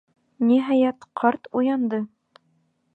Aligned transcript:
Ниһайәт, 0.51 1.07
ҡарт 1.23 1.47
уянды. 1.61 2.03